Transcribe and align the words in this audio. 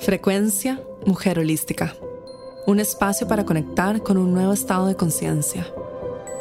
Frecuencia 0.00 0.80
Mujer 1.06 1.40
Holística. 1.40 1.94
Un 2.66 2.78
espacio 2.78 3.26
para 3.26 3.44
conectar 3.44 4.00
con 4.00 4.16
un 4.16 4.32
nuevo 4.32 4.52
estado 4.52 4.86
de 4.86 4.94
conciencia. 4.94 5.66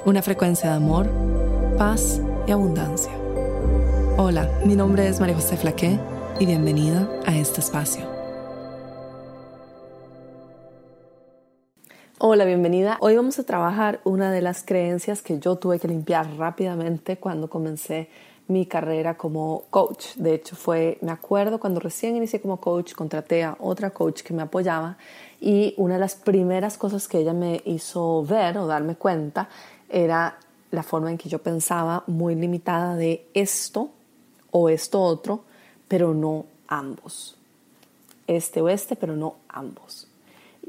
Una 0.06 0.22
frecuencia 0.22 0.70
de 0.70 0.76
amor, 0.76 1.10
paz 1.76 2.22
y 2.46 2.52
abundancia. 2.52 3.12
Hola, 4.18 4.48
mi 4.64 4.76
nombre 4.76 5.08
es 5.08 5.20
María 5.20 5.36
José 5.36 5.58
Flaqué 5.58 6.00
y 6.40 6.46
bienvenida 6.46 7.10
a 7.26 7.36
este 7.36 7.60
espacio. 7.60 8.06
Hola, 12.20 12.46
bienvenida. 12.46 12.98
Hoy 13.02 13.16
vamos 13.16 13.40
a 13.40 13.44
trabajar 13.44 14.02
una 14.04 14.32
de 14.32 14.42
las 14.42 14.64
creencias 14.64 15.24
que 15.24 15.40
yo 15.40 15.56
tuve 15.56 15.80
que 15.80 15.88
limpiar 15.88 16.38
rápidamente 16.38 17.18
cuando 17.18 17.50
comencé 17.50 18.10
mi 18.48 18.66
carrera 18.66 19.18
como 19.18 19.64
coach. 19.70 20.16
De 20.16 20.36
hecho, 20.36 20.56
fue, 20.56 20.98
me 21.02 21.12
acuerdo 21.12 21.60
cuando 21.60 21.80
recién 21.80 22.16
inicié 22.16 22.42
como 22.42 22.58
coach, 22.58 22.94
contraté 22.94 23.44
a 23.44 23.58
otra 23.60 23.92
coach 23.92 24.22
que 24.22 24.34
me 24.34 24.42
apoyaba 24.42 24.98
y 25.40 25.74
una 25.78 25.96
de 25.96 26.00
las 26.00 26.16
primeras 26.16 26.78
cosas 26.78 27.08
que 27.08 27.20
ella 27.20 27.34
me 27.34 27.62
hizo 27.66 28.24
ver 28.24 28.58
o 28.58 28.68
darme 28.68 28.96
cuenta 28.96 29.50
era 29.90 30.38
la 30.72 30.84
forma 30.84 31.12
en 31.12 31.18
que 31.18 31.30
yo 31.30 31.40
pensaba 31.40 32.04
muy 32.08 32.36
limitada 32.36 32.96
de 32.96 33.28
esto 33.34 33.90
o 34.52 34.70
esto 34.70 35.02
otro, 35.02 35.44
pero 35.88 36.14
no 36.14 36.46
ambos. 36.68 37.36
Este 38.26 38.62
o 38.62 38.70
este, 38.70 38.96
pero 38.96 39.16
no 39.16 39.36
ambos. 39.48 40.07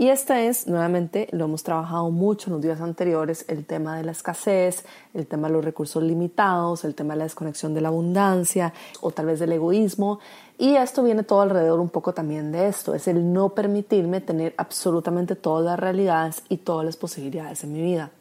Y 0.00 0.10
esta 0.10 0.40
es, 0.44 0.68
nuevamente, 0.68 1.26
lo 1.32 1.46
hemos 1.46 1.64
trabajado 1.64 2.12
mucho 2.12 2.48
en 2.48 2.52
los 2.52 2.62
días 2.62 2.80
anteriores, 2.80 3.44
el 3.48 3.66
tema 3.66 3.96
de 3.96 4.04
la 4.04 4.12
escasez, 4.12 4.84
el 5.12 5.26
tema 5.26 5.48
de 5.48 5.54
los 5.54 5.64
recursos 5.64 6.00
limitados, 6.00 6.84
el 6.84 6.94
tema 6.94 7.14
de 7.14 7.18
la 7.18 7.24
desconexión 7.24 7.74
de 7.74 7.80
la 7.80 7.88
abundancia 7.88 8.72
o 9.00 9.10
tal 9.10 9.26
vez 9.26 9.40
del 9.40 9.50
egoísmo. 9.50 10.20
Y 10.56 10.76
esto 10.76 11.02
viene 11.02 11.24
todo 11.24 11.40
alrededor 11.40 11.80
un 11.80 11.88
poco 11.88 12.14
también 12.14 12.52
de 12.52 12.68
esto, 12.68 12.94
es 12.94 13.08
el 13.08 13.32
no 13.32 13.48
permitirme 13.48 14.20
tener 14.20 14.54
absolutamente 14.56 15.34
todas 15.34 15.64
las 15.64 15.80
realidades 15.80 16.44
y 16.48 16.58
todas 16.58 16.86
las 16.86 16.96
posibilidades 16.96 17.64
en 17.64 17.72
mi 17.72 17.82
vida. 17.82 18.12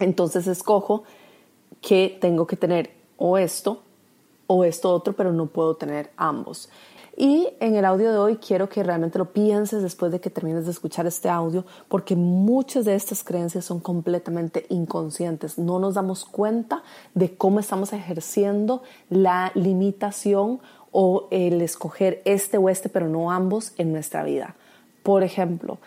Entonces 0.00 0.48
escojo 0.48 1.04
que 1.80 2.18
tengo 2.20 2.44
que 2.48 2.56
tener 2.56 2.90
o 3.18 3.38
esto 3.38 3.82
o 4.48 4.64
esto 4.64 4.92
otro, 4.92 5.12
pero 5.12 5.32
no 5.32 5.46
puedo 5.46 5.76
tener 5.76 6.10
ambos. 6.16 6.68
Y 7.20 7.48
en 7.58 7.74
el 7.74 7.84
audio 7.84 8.12
de 8.12 8.18
hoy 8.18 8.36
quiero 8.36 8.68
que 8.68 8.84
realmente 8.84 9.18
lo 9.18 9.32
pienses 9.32 9.82
después 9.82 10.12
de 10.12 10.20
que 10.20 10.30
termines 10.30 10.66
de 10.66 10.70
escuchar 10.70 11.04
este 11.04 11.28
audio, 11.28 11.66
porque 11.88 12.14
muchas 12.14 12.84
de 12.84 12.94
estas 12.94 13.24
creencias 13.24 13.64
son 13.64 13.80
completamente 13.80 14.66
inconscientes. 14.68 15.58
No 15.58 15.80
nos 15.80 15.94
damos 15.94 16.24
cuenta 16.24 16.84
de 17.14 17.34
cómo 17.34 17.58
estamos 17.58 17.92
ejerciendo 17.92 18.84
la 19.10 19.50
limitación 19.56 20.60
o 20.92 21.26
el 21.32 21.60
escoger 21.60 22.22
este 22.24 22.56
o 22.56 22.68
este, 22.68 22.88
pero 22.88 23.08
no 23.08 23.32
ambos 23.32 23.72
en 23.78 23.90
nuestra 23.90 24.22
vida. 24.22 24.54
Por 25.02 25.24
ejemplo, 25.24 25.78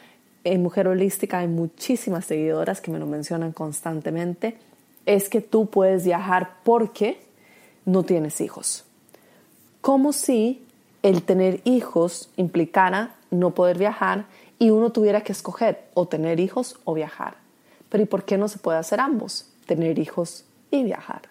en 0.44 0.62
Mujer 0.62 0.90
Holística 0.90 1.40
hay 1.40 1.48
muchísimas 1.48 2.26
seguidoras 2.26 2.82
que 2.82 2.92
me 2.92 3.00
lo 3.00 3.06
mencionan 3.06 3.54
constantemente. 3.54 4.58
Es 5.06 5.30
que 5.30 5.40
tú 5.40 5.68
puedes 5.68 6.04
viajar 6.04 6.58
porque 6.66 7.22
no 7.86 8.04
tienes 8.04 8.42
hijos. 8.42 8.84
Como 9.80 10.12
si 10.12 10.66
el 11.04 11.24
tener 11.24 11.62
hijos 11.64 12.30
implicara 12.38 13.16
no 13.32 13.52
poder 13.52 13.78
viajar 13.78 14.26
y 14.60 14.70
uno 14.70 14.92
tuviera 14.92 15.22
que 15.22 15.32
escoger 15.32 15.86
o 15.94 16.08
tener 16.08 16.40
hijos 16.40 16.80
o 16.84 16.94
viajar. 16.94 17.36
Pero 17.90 18.04
¿y 18.04 18.06
por 18.06 18.26
qué 18.26 18.38
no 18.38 18.48
se 18.48 18.60
puede 18.60 18.78
hacer 18.78 19.00
ambos? 19.00 19.48
Tener 19.66 19.98
hijos 20.00 20.46
y 20.70 20.84
viajar. 20.84 21.24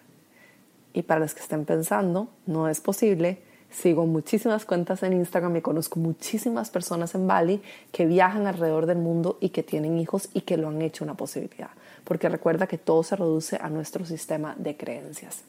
Y 0.93 1.03
para 1.03 1.21
los 1.21 1.33
que 1.33 1.41
estén 1.41 1.65
pensando, 1.65 2.27
no 2.45 2.67
es 2.67 2.81
posible. 2.81 3.41
Sigo 3.69 4.05
muchísimas 4.05 4.65
cuentas 4.65 5.01
en 5.03 5.13
Instagram 5.13 5.55
y 5.55 5.61
conozco 5.61 5.97
muchísimas 5.97 6.69
personas 6.69 7.15
en 7.15 7.25
Bali 7.25 7.61
que 7.93 8.05
viajan 8.05 8.47
alrededor 8.47 8.85
del 8.85 8.97
mundo 8.97 9.37
y 9.39 9.49
que 9.49 9.63
tienen 9.63 9.97
hijos 9.97 10.27
y 10.33 10.41
que 10.41 10.57
lo 10.57 10.67
han 10.67 10.81
hecho 10.81 11.05
una 11.05 11.15
posibilidad. 11.15 11.69
Porque 12.03 12.27
recuerda 12.27 12.67
que 12.67 12.77
todo 12.77 13.03
se 13.03 13.15
reduce 13.15 13.57
a 13.61 13.69
nuestro 13.69 14.05
sistema 14.05 14.55
de 14.57 14.75
creencias. 14.75 15.43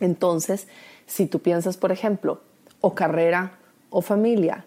Entonces, 0.00 0.66
si 1.06 1.26
tú 1.26 1.40
piensas, 1.40 1.76
por 1.76 1.92
ejemplo, 1.92 2.40
o 2.80 2.94
carrera 2.94 3.58
o 3.90 4.00
familia, 4.02 4.64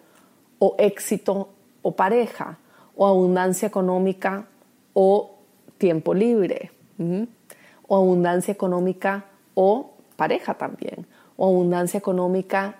o 0.60 0.76
éxito 0.78 1.50
o 1.82 1.92
pareja, 1.92 2.58
o 2.96 3.06
abundancia 3.06 3.68
económica 3.68 4.48
o 4.94 5.40
tiempo 5.78 6.14
libre, 6.14 6.72
o 7.88 7.96
abundancia 7.96 8.52
económica 8.52 9.26
o 9.56 9.92
pareja 10.16 10.54
también, 10.54 11.08
o 11.38 11.48
abundancia 11.48 11.98
económica 11.98 12.76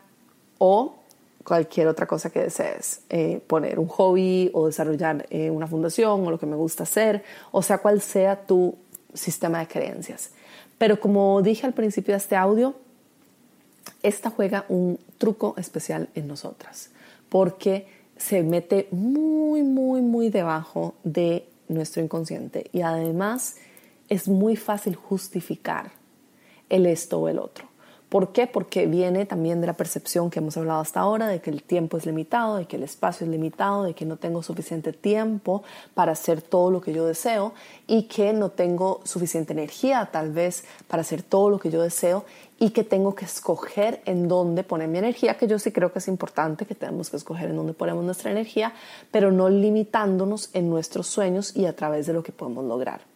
o 0.58 0.96
cualquier 1.44 1.88
otra 1.88 2.06
cosa 2.06 2.30
que 2.30 2.42
desees, 2.42 3.02
eh, 3.10 3.42
poner 3.48 3.80
un 3.80 3.88
hobby 3.88 4.52
o 4.54 4.68
desarrollar 4.68 5.26
eh, 5.30 5.50
una 5.50 5.68
fundación 5.68 6.28
o 6.28 6.32
lo 6.32 6.38
que 6.38 6.46
me 6.46 6.56
gusta 6.56 6.84
hacer, 6.84 7.24
o 7.52 7.62
sea, 7.62 7.80
cual 7.80 8.02
sea 8.02 8.46
tu 8.46 8.76
sistema 9.14 9.60
de 9.60 9.68
creencias. 9.68 10.32
Pero 10.78 11.00
como 11.00 11.42
dije 11.42 11.66
al 11.66 11.74
principio 11.74 12.14
de 12.14 12.18
este 12.18 12.36
audio, 12.36 12.76
esta 14.04 14.30
juega 14.30 14.66
un 14.70 15.00
truco 15.18 15.56
especial 15.58 16.10
en 16.16 16.28
nosotras, 16.28 16.92
porque 17.30 17.88
se 18.18 18.44
mete 18.44 18.88
muy, 18.92 19.64
muy, 19.64 20.02
muy 20.02 20.30
debajo 20.30 20.96
de 21.04 21.48
nuestro 21.68 22.02
inconsciente 22.02 22.70
y 22.74 22.82
además 22.82 23.58
es 24.10 24.28
muy 24.28 24.56
fácil 24.56 24.96
justificar 24.96 25.92
el 26.70 26.86
esto 26.86 27.20
o 27.20 27.30
el 27.30 27.40
otro. 27.40 27.68
¿Por 28.10 28.32
qué? 28.32 28.48
Porque 28.48 28.88
viene 28.88 29.28
también 29.28 29.62
de 29.62 29.68
la 29.68 29.74
percepción 29.74 30.32
que 30.32 30.40
hemos 30.40 30.58
hablado 30.58 30.82
hasta 30.82 31.00
ahora, 31.00 31.28
de 31.28 31.42
que 31.42 31.52
el 31.52 31.62
tiempo 31.62 31.96
es 31.96 32.08
limitado, 32.08 32.56
de 32.56 32.66
que 32.66 32.78
el 32.78 32.82
espacio 32.82 33.24
es 33.24 33.30
limitado, 33.30 33.84
de 33.84 33.94
que 33.94 34.04
no 34.04 34.18
tengo 34.18 34.42
suficiente 34.42 34.94
tiempo 34.94 35.62
para 35.94 36.14
hacer 36.14 36.42
todo 36.42 36.72
lo 36.72 36.82
que 36.82 36.92
yo 36.92 37.06
deseo 37.06 37.54
y 37.86 38.04
que 38.04 38.34
no 38.34 38.50
tengo 38.50 39.02
suficiente 39.04 39.54
energía 39.54 40.10
tal 40.12 40.32
vez 40.32 40.64
para 40.88 41.02
hacer 41.02 41.22
todo 41.22 41.52
lo 41.52 41.60
que 41.60 41.70
yo 41.70 41.84
deseo 41.84 42.26
y 42.58 42.72
que 42.72 42.84
tengo 42.84 43.14
que 43.14 43.26
escoger 43.26 44.02
en 44.06 44.28
dónde 44.28 44.64
poner 44.64 44.88
mi 44.88 44.98
energía, 44.98 45.38
que 45.38 45.48
yo 45.48 45.60
sí 45.60 45.72
creo 45.72 45.94
que 45.94 46.00
es 46.00 46.08
importante 46.08 46.66
que 46.66 46.74
tenemos 46.74 47.12
que 47.12 47.18
escoger 47.18 47.52
en 47.52 47.58
dónde 47.58 47.74
ponemos 47.74 48.04
nuestra 48.04 48.32
energía, 48.32 48.74
pero 49.12 49.32
no 49.32 49.50
limitándonos 49.50 50.50
en 50.54 50.68
nuestros 50.68 51.06
sueños 51.06 51.56
y 51.56 51.68
a 51.68 51.76
través 51.76 52.08
de 52.08 52.14
lo 52.14 52.24
que 52.24 52.32
podemos 52.32 52.66
lograr. 52.66 53.09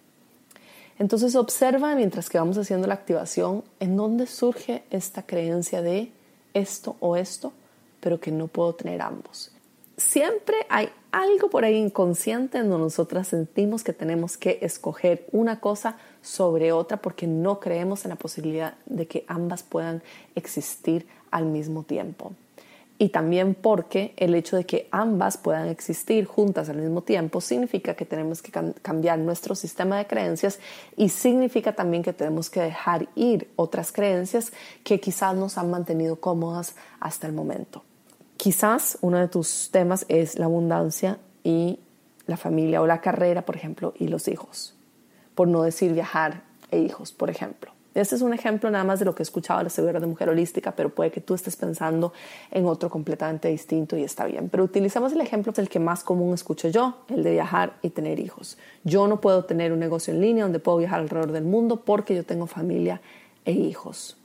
Entonces 0.99 1.35
observa 1.35 1.95
mientras 1.95 2.29
que 2.29 2.37
vamos 2.37 2.57
haciendo 2.57 2.87
la 2.87 2.93
activación 2.93 3.63
en 3.79 3.97
dónde 3.97 4.27
surge 4.27 4.83
esta 4.89 5.23
creencia 5.23 5.81
de 5.81 6.11
esto 6.53 6.95
o 6.99 7.15
esto, 7.15 7.51
pero 7.99 8.19
que 8.19 8.31
no 8.31 8.47
puedo 8.47 8.73
tener 8.75 9.01
ambos. 9.01 9.51
Siempre 9.97 10.55
hay 10.69 10.89
algo 11.11 11.49
por 11.49 11.63
ahí 11.63 11.75
inconsciente 11.75 12.57
en 12.57 12.69
donde 12.69 12.85
nosotras 12.85 13.27
sentimos 13.27 13.83
que 13.83 13.93
tenemos 13.93 14.37
que 14.37 14.59
escoger 14.61 15.27
una 15.31 15.59
cosa 15.59 15.97
sobre 16.21 16.71
otra 16.71 16.97
porque 16.97 17.27
no 17.27 17.59
creemos 17.59 18.05
en 18.05 18.09
la 18.09 18.15
posibilidad 18.15 18.75
de 18.85 19.07
que 19.07 19.23
ambas 19.27 19.63
puedan 19.63 20.01
existir 20.35 21.07
al 21.31 21.45
mismo 21.45 21.83
tiempo 21.83 22.33
y 23.03 23.09
también 23.09 23.53
porque 23.53 24.13
el 24.15 24.33
hecho 24.33 24.55
de 24.55 24.65
que 24.65 24.87
ambas 24.89 25.35
puedan 25.35 25.67
existir 25.67 26.23
juntas 26.23 26.69
al 26.69 26.77
mismo 26.77 27.01
tiempo 27.01 27.41
significa 27.41 27.95
que 27.95 28.05
tenemos 28.05 28.41
que 28.41 28.53
cambiar 28.81 29.19
nuestro 29.19 29.55
sistema 29.55 29.97
de 29.97 30.07
creencias 30.07 30.57
y 30.95 31.09
significa 31.09 31.73
también 31.73 32.01
que 32.01 32.13
tenemos 32.13 32.49
que 32.49 32.61
dejar 32.61 33.09
ir 33.15 33.49
otras 33.57 33.91
creencias 33.91 34.53
que 34.85 35.01
quizás 35.01 35.35
nos 35.35 35.57
han 35.57 35.69
mantenido 35.69 36.15
cómodas 36.15 36.75
hasta 37.01 37.27
el 37.27 37.33
momento. 37.33 37.83
Quizás 38.37 38.97
uno 39.01 39.17
de 39.17 39.27
tus 39.27 39.67
temas 39.69 40.05
es 40.07 40.39
la 40.39 40.45
abundancia 40.45 41.17
y 41.43 41.79
la 42.25 42.37
familia 42.37 42.81
o 42.81 42.87
la 42.87 43.01
carrera, 43.01 43.41
por 43.41 43.57
ejemplo, 43.57 43.93
y 43.99 44.07
los 44.07 44.29
hijos, 44.29 44.75
por 45.35 45.49
no 45.49 45.63
decir 45.63 45.91
viajar 45.91 46.43
e 46.71 46.79
hijos, 46.79 47.11
por 47.11 47.29
ejemplo. 47.29 47.73
Este 47.95 48.15
es 48.15 48.21
un 48.23 48.33
ejemplo 48.33 48.71
nada 48.71 48.83
más 48.83 48.99
de 48.99 49.05
lo 49.05 49.13
que 49.13 49.21
he 49.21 49.25
escuchado 49.25 49.59
de 49.59 49.65
la 49.65 49.69
seguridad 49.69 50.01
de 50.01 50.07
mujer 50.07 50.29
holística, 50.29 50.71
pero 50.75 50.89
puede 50.89 51.11
que 51.11 51.21
tú 51.21 51.35
estés 51.35 51.55
pensando 51.55 52.11
en 52.49 52.65
otro 52.65 52.89
completamente 52.89 53.49
distinto 53.49 53.95
y 53.95 54.03
está 54.03 54.25
bien. 54.25 54.49
Pero 54.49 54.63
utilizamos 54.63 55.13
el 55.13 55.21
ejemplo 55.21 55.53
el 55.55 55.69
que 55.69 55.79
más 55.79 56.03
común 56.03 56.33
escucho 56.33 56.69
yo, 56.69 57.03
el 57.09 57.23
de 57.23 57.31
viajar 57.31 57.73
y 57.83 57.89
tener 57.91 58.19
hijos. 58.19 58.57
Yo 58.83 59.07
no 59.07 59.21
puedo 59.21 59.45
tener 59.45 59.71
un 59.71 59.79
negocio 59.79 60.13
en 60.13 60.21
línea 60.21 60.43
donde 60.43 60.59
puedo 60.59 60.79
viajar 60.79 61.01
alrededor 61.01 61.31
del 61.31 61.43
mundo 61.43 61.81
porque 61.81 62.15
yo 62.15 62.25
tengo 62.25 62.47
familia 62.47 62.99
e 63.45 63.51
hijos. 63.51 64.17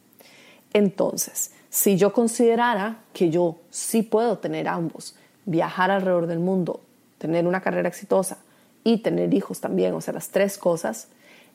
Entonces, 0.72 1.52
si 1.68 1.96
yo 1.96 2.12
considerara 2.14 3.00
que 3.12 3.28
yo 3.30 3.56
sí 3.70 4.02
puedo 4.02 4.38
tener 4.38 4.68
ambos, 4.68 5.14
viajar 5.44 5.90
alrededor 5.90 6.26
del 6.26 6.38
mundo, 6.38 6.80
tener 7.18 7.46
una 7.46 7.60
carrera 7.60 7.88
exitosa 7.88 8.38
y 8.84 8.98
tener 8.98 9.34
hijos 9.34 9.60
también, 9.60 9.92
o 9.94 10.00
sea, 10.00 10.14
las 10.14 10.28
tres 10.28 10.56
cosas, 10.56 11.08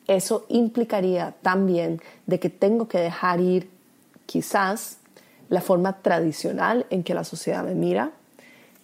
eso 0.07 0.45
implicaría 0.49 1.35
también 1.41 2.01
de 2.25 2.39
que 2.39 2.49
tengo 2.49 2.87
que 2.87 2.99
dejar 2.99 3.39
ir 3.39 3.69
quizás 4.25 4.97
la 5.49 5.61
forma 5.61 6.01
tradicional 6.01 6.85
en 6.89 7.03
que 7.03 7.13
la 7.13 7.23
sociedad 7.23 7.63
me 7.63 7.75
mira, 7.75 8.11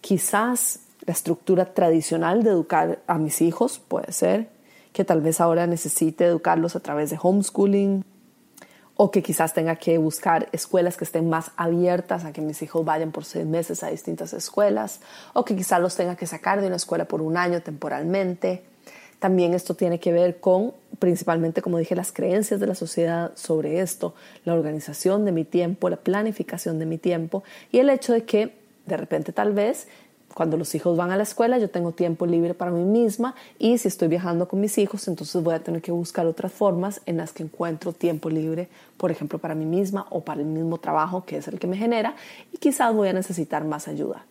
quizás 0.00 0.80
la 1.06 1.12
estructura 1.12 1.74
tradicional 1.74 2.42
de 2.42 2.50
educar 2.50 3.00
a 3.06 3.18
mis 3.18 3.40
hijos, 3.42 3.78
puede 3.78 4.12
ser 4.12 4.48
que 4.92 5.04
tal 5.04 5.20
vez 5.20 5.40
ahora 5.40 5.66
necesite 5.66 6.24
educarlos 6.24 6.76
a 6.76 6.80
través 6.80 7.10
de 7.10 7.18
homeschooling, 7.20 8.04
o 9.02 9.10
que 9.10 9.22
quizás 9.22 9.54
tenga 9.54 9.76
que 9.76 9.96
buscar 9.96 10.50
escuelas 10.52 10.98
que 10.98 11.04
estén 11.04 11.30
más 11.30 11.52
abiertas 11.56 12.26
a 12.26 12.32
que 12.34 12.42
mis 12.42 12.60
hijos 12.60 12.84
vayan 12.84 13.12
por 13.12 13.24
seis 13.24 13.46
meses 13.46 13.82
a 13.82 13.88
distintas 13.88 14.34
escuelas, 14.34 15.00
o 15.32 15.42
que 15.42 15.56
quizás 15.56 15.80
los 15.80 15.96
tenga 15.96 16.16
que 16.16 16.26
sacar 16.26 16.60
de 16.60 16.66
una 16.66 16.76
escuela 16.76 17.06
por 17.06 17.22
un 17.22 17.38
año 17.38 17.62
temporalmente. 17.62 18.62
También 19.20 19.54
esto 19.54 19.74
tiene 19.74 20.00
que 20.00 20.12
ver 20.12 20.40
con, 20.40 20.72
principalmente, 20.98 21.62
como 21.62 21.78
dije, 21.78 21.94
las 21.94 22.10
creencias 22.10 22.58
de 22.58 22.66
la 22.66 22.74
sociedad 22.74 23.32
sobre 23.36 23.80
esto, 23.80 24.14
la 24.44 24.54
organización 24.54 25.24
de 25.24 25.32
mi 25.32 25.44
tiempo, 25.44 25.88
la 25.88 25.98
planificación 25.98 26.78
de 26.78 26.86
mi 26.86 26.98
tiempo 26.98 27.44
y 27.70 27.78
el 27.78 27.90
hecho 27.90 28.12
de 28.12 28.24
que 28.24 28.54
de 28.86 28.96
repente 28.96 29.32
tal 29.32 29.52
vez 29.52 29.86
cuando 30.34 30.56
los 30.56 30.74
hijos 30.74 30.96
van 30.96 31.10
a 31.10 31.16
la 31.16 31.22
escuela 31.24 31.58
yo 31.58 31.68
tengo 31.70 31.92
tiempo 31.92 32.24
libre 32.24 32.54
para 32.54 32.70
mí 32.70 32.84
misma 32.84 33.34
y 33.58 33.78
si 33.78 33.88
estoy 33.88 34.08
viajando 34.08 34.48
con 34.48 34.60
mis 34.60 34.78
hijos 34.78 35.06
entonces 35.08 35.42
voy 35.42 35.54
a 35.54 35.60
tener 35.60 35.82
que 35.82 35.92
buscar 35.92 36.26
otras 36.26 36.52
formas 36.52 37.00
en 37.06 37.16
las 37.16 37.32
que 37.32 37.42
encuentro 37.42 37.92
tiempo 37.92 38.30
libre, 38.30 38.68
por 38.96 39.10
ejemplo 39.10 39.38
para 39.38 39.54
mí 39.54 39.64
misma 39.64 40.06
o 40.10 40.20
para 40.20 40.40
el 40.40 40.46
mismo 40.46 40.78
trabajo 40.78 41.24
que 41.24 41.36
es 41.36 41.48
el 41.48 41.58
que 41.58 41.66
me 41.66 41.76
genera 41.76 42.14
y 42.52 42.58
quizás 42.58 42.94
voy 42.94 43.08
a 43.08 43.12
necesitar 43.12 43.64
más 43.64 43.88
ayuda. 43.88 44.24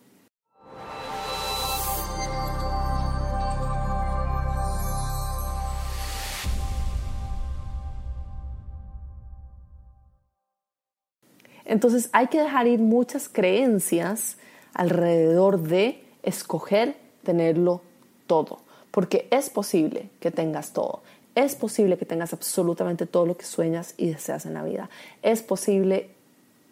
Entonces 11.70 12.10
hay 12.12 12.26
que 12.26 12.40
dejar 12.40 12.66
ir 12.66 12.80
muchas 12.80 13.28
creencias 13.28 14.36
alrededor 14.74 15.60
de 15.60 16.02
escoger 16.24 16.96
tenerlo 17.22 17.80
todo, 18.26 18.58
porque 18.90 19.28
es 19.30 19.50
posible 19.50 20.10
que 20.18 20.32
tengas 20.32 20.72
todo, 20.72 21.00
es 21.36 21.54
posible 21.54 21.96
que 21.96 22.04
tengas 22.04 22.32
absolutamente 22.32 23.06
todo 23.06 23.24
lo 23.24 23.36
que 23.36 23.44
sueñas 23.44 23.94
y 23.96 24.10
deseas 24.10 24.46
en 24.46 24.54
la 24.54 24.64
vida, 24.64 24.90
es 25.22 25.42
posible 25.42 26.10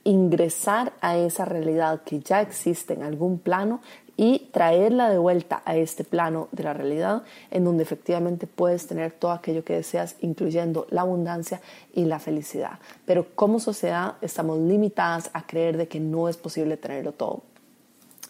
ingresar 0.02 0.92
a 1.00 1.16
esa 1.16 1.44
realidad 1.44 2.02
que 2.02 2.18
ya 2.18 2.40
existe 2.40 2.94
en 2.94 3.04
algún 3.04 3.38
plano 3.38 3.80
y 4.20 4.48
traerla 4.50 5.10
de 5.10 5.16
vuelta 5.16 5.62
a 5.64 5.76
este 5.76 6.02
plano 6.02 6.48
de 6.50 6.64
la 6.64 6.74
realidad 6.74 7.22
en 7.52 7.64
donde 7.64 7.84
efectivamente 7.84 8.48
puedes 8.48 8.88
tener 8.88 9.12
todo 9.12 9.30
aquello 9.30 9.64
que 9.64 9.74
deseas, 9.74 10.16
incluyendo 10.20 10.88
la 10.90 11.02
abundancia 11.02 11.60
y 11.94 12.04
la 12.04 12.18
felicidad. 12.18 12.80
Pero 13.06 13.28
como 13.36 13.60
sociedad 13.60 14.16
estamos 14.20 14.58
limitadas 14.58 15.30
a 15.34 15.46
creer 15.46 15.76
de 15.76 15.86
que 15.86 16.00
no 16.00 16.28
es 16.28 16.36
posible 16.36 16.76
tenerlo 16.76 17.12
todo. 17.12 17.42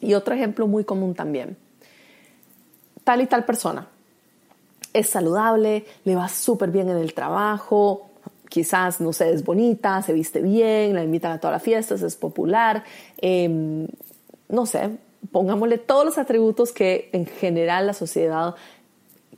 Y 0.01 0.13
otro 0.13 0.35
ejemplo 0.35 0.67
muy 0.67 0.85
común 0.85 1.15
también. 1.15 1.57
Tal 3.03 3.23
y 3.23 3.27
tal 3.27 3.47
persona 3.47 3.89
es 4.93 5.09
saludable, 5.09 5.87
le 6.05 6.15
va 6.15 6.29
súper 6.29 6.71
bien 6.71 6.91
en 6.91 6.99
el 6.99 7.15
trabajo, 7.15 8.11
quizás, 8.51 9.01
no 9.01 9.15
sé, 9.15 9.33
es 9.33 9.43
bonita, 9.43 10.03
se 10.03 10.13
viste 10.13 10.43
bien, 10.43 10.95
la 10.95 11.03
invitan 11.03 11.33
a 11.33 11.41
todas 11.41 11.55
las 11.55 11.63
fiestas, 11.63 12.03
es 12.03 12.15
popular, 12.15 12.85
em, 13.17 13.87
no 14.51 14.67
sé, 14.67 14.99
pongámosle 15.33 15.79
todos 15.79 16.05
los 16.05 16.19
atributos 16.19 16.73
que 16.73 17.11
en 17.13 17.27
general 17.27 17.87
la 17.87 17.93
sociedad 17.93 18.55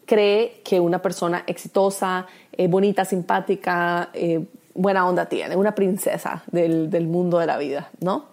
cree 0.07 0.61
que 0.65 0.81
una 0.81 1.03
persona 1.03 1.45
exitosa, 1.47 2.27
eh, 2.53 2.69
bonita, 2.69 3.05
simpática, 3.05 4.11
eh, 4.13 4.45
buena 4.75 5.09
onda 5.09 5.27
tiene, 5.27 5.57
una 5.57 5.75
princesa 5.75 6.43
del, 6.51 6.91
del 6.91 7.07
mundo 7.07 7.39
de 7.39 7.47
la 7.47 7.59
vida, 7.59 7.91
¿no? 8.01 8.27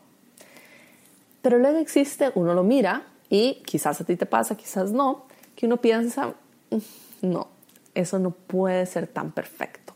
Pero 1.41 1.59
luego 1.59 1.77
existe, 1.77 2.31
uno 2.35 2.53
lo 2.53 2.63
mira 2.63 3.03
y 3.29 3.61
quizás 3.65 4.01
a 4.01 4.03
ti 4.03 4.15
te 4.15 4.25
pasa, 4.25 4.55
quizás 4.55 4.91
no, 4.91 5.25
que 5.55 5.65
uno 5.65 5.77
piensa, 5.77 6.33
mm, 6.71 7.27
no, 7.27 7.47
eso 7.95 8.19
no 8.19 8.31
puede 8.31 8.85
ser 8.85 9.07
tan 9.07 9.31
perfecto. 9.31 9.93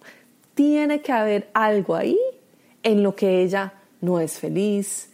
Tiene 0.56 1.02
que 1.02 1.12
haber 1.12 1.50
algo 1.54 1.96
ahí 1.96 2.18
en 2.84 3.04
lo 3.04 3.16
que 3.16 3.42
ella 3.42 3.74
no 4.02 4.20
es 4.20 4.40
feliz 4.40 5.11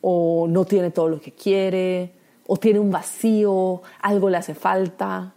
o 0.00 0.46
no 0.48 0.64
tiene 0.64 0.90
todo 0.90 1.08
lo 1.08 1.20
que 1.20 1.32
quiere 1.32 2.12
o 2.46 2.56
tiene 2.56 2.80
un 2.80 2.90
vacío, 2.90 3.80
algo 4.00 4.28
le 4.28 4.36
hace 4.36 4.54
falta. 4.54 5.32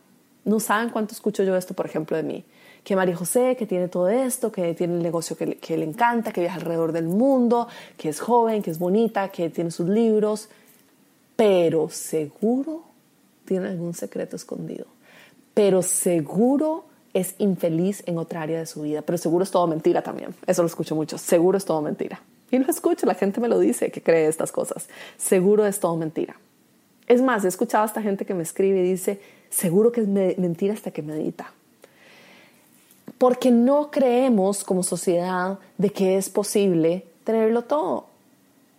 No 0.46 0.60
saben 0.60 0.90
cuánto 0.90 1.14
escucho 1.14 1.44
yo 1.44 1.56
esto, 1.56 1.76
por 1.76 1.86
ejemplo, 1.86 2.18
de 2.18 2.24
mí. 2.24 2.44
Que 2.84 2.96
María 2.96 3.16
José, 3.16 3.56
que 3.56 3.68
tiene 3.68 3.88
todo 3.88 4.10
esto, 4.10 4.52
que 4.52 4.74
tiene 4.74 4.96
el 4.96 5.04
negocio 5.04 5.38
que 5.38 5.46
le, 5.78 5.86
encanta, 5.86 6.32
que 6.32 6.42
viaja 6.42 6.56
alrededor 6.56 6.92
del 6.92 7.06
mundo, 7.08 7.68
que 7.98 8.10
es 8.10 8.20
joven, 8.20 8.64
que 8.64 8.72
es 8.72 8.80
bonita, 8.80 9.30
que 9.30 9.52
tiene 9.52 9.70
sus 9.70 9.88
libros, 9.88 10.50
pero 11.36 11.88
seguro 11.90 12.82
tiene 13.46 13.68
algún 13.68 13.94
secreto 13.94 14.36
escondido, 14.36 14.88
pero 15.54 15.82
seguro 15.84 16.86
es 17.14 17.36
infeliz 17.38 18.04
en 18.08 18.18
otra 18.18 18.42
área 18.42 18.58
de 18.58 18.66
su 18.66 18.82
vida, 18.82 19.04
pero 19.04 19.18
seguro 19.18 19.44
es 19.44 19.52
todo 19.52 19.68
mentira 19.68 20.02
también, 20.02 20.34
eso 20.48 20.62
lo 20.64 20.68
escucho 20.68 20.96
mucho, 20.96 21.18
seguro 21.18 21.58
es 21.58 21.66
todo 21.66 21.82
mentira. 21.82 22.22
Y 22.54 22.60
lo 22.60 22.70
escucho, 22.70 23.06
la 23.06 23.16
gente 23.16 23.42
me 23.42 23.48
lo 23.50 23.60
dice, 23.60 23.92
que 23.92 24.02
cree 24.02 24.28
estas 24.28 24.52
cosas, 24.52 24.88
seguro 25.18 25.66
es 25.66 25.80
todo 25.80 25.98
mentira. 25.98 26.36
Es 27.08 27.22
más, 27.22 27.44
he 27.44 27.48
escuchado 27.48 27.84
a 27.84 27.88
esta 27.88 28.02
gente 28.02 28.26
que 28.26 28.34
me 28.34 28.44
escribe 28.44 28.80
y 28.80 28.92
dice, 28.92 29.20
seguro 29.50 29.92
que 29.92 30.02
es 30.02 30.08
mentira 30.08 30.74
hasta 30.74 30.92
que 30.92 31.02
medita 31.02 31.52
porque 33.24 33.52
no 33.52 33.90
creemos 33.90 34.66
como 34.66 34.84
sociedad 34.84 35.58
de 35.78 35.92
que 35.92 36.18
es 36.18 36.30
posible 36.30 37.06
tenerlo 37.24 37.62
todo. 37.62 38.08